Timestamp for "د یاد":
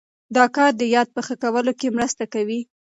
0.77-1.07